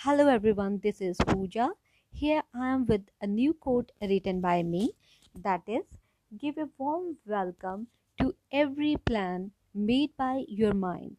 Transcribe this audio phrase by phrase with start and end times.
[0.00, 1.70] Hello everyone, this is Pooja.
[2.12, 4.92] Here I am with a new quote written by me
[5.34, 5.84] that is
[6.38, 7.88] Give a warm welcome
[8.20, 11.16] to every plan made by your mind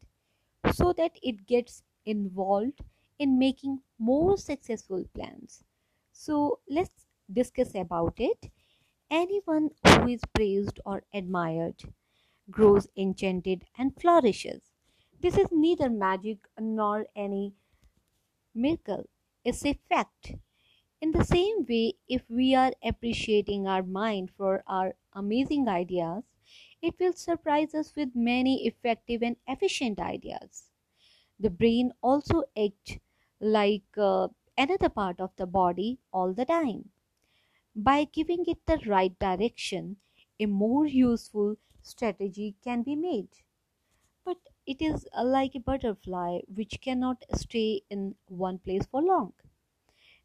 [0.72, 2.80] so that it gets involved
[3.18, 5.64] in making more successful plans.
[6.12, 8.50] So let's discuss about it.
[9.10, 11.82] Anyone who is praised or admired
[12.50, 14.72] grows enchanted and flourishes.
[15.20, 17.54] This is neither magic nor any
[18.58, 19.08] miracle,
[19.44, 20.34] it's a fact.
[21.00, 26.24] In the same way, if we are appreciating our mind for our amazing ideas,
[26.82, 30.70] it will surprise us with many effective and efficient ideas.
[31.40, 32.98] The brain also acts
[33.40, 36.92] like uh, another part of the body all the time.
[37.76, 39.96] By giving it the right direction,
[40.38, 43.30] a more useful strategy can be made.
[44.24, 49.34] But it is uh, like a butterfly which cannot stay in one place for long.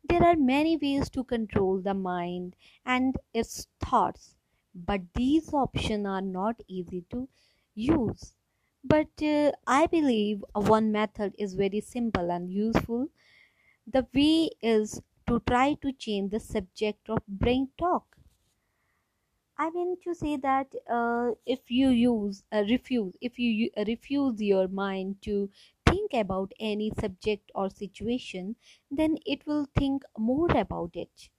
[0.04, 4.38] There are many ways to control the mind and its thoughts,
[4.74, 7.28] but these options are not easy to
[7.76, 8.38] use.
[8.82, 13.10] But uh, I believe one method is very simple and useful.
[13.88, 18.18] The way is to try to change the subject of brain talk.
[19.64, 24.42] I mean to say that uh, if you use uh, refuse, if you uh, refuse
[24.42, 25.50] your mind to
[25.88, 28.58] think about any subject or situation,
[28.92, 31.30] then it will think more about it.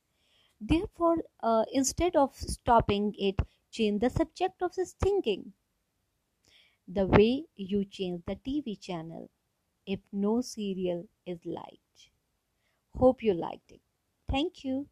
[0.61, 5.55] Therefore, uh, instead of stopping it, change the subject of this thinking.
[6.89, 9.29] The way you change the TV channel
[9.87, 12.11] if no serial is liked.
[12.97, 13.83] Hope you liked it.
[14.29, 14.89] Thank you.